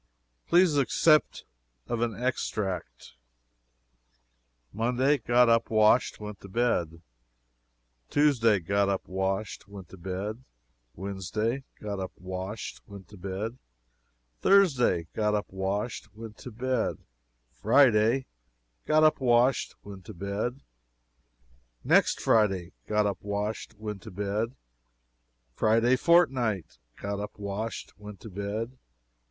[0.47, 1.45] Please accept
[1.85, 3.13] of an extract:
[4.73, 7.03] "Monday Got up, washed, went to bed.
[8.09, 10.43] "Tuesday Got up, washed, went to bed.
[10.95, 13.59] "Wednesday Got up, washed, went to bed.
[14.39, 16.97] "Thursday Got up, washed, went to bed.
[17.53, 18.25] "Friday
[18.87, 20.61] Got up, washed, went to bed.
[21.83, 24.55] "Next Friday Got up, washed, went to bed.
[25.53, 28.79] "Friday fortnight Got up, washed, went to bed.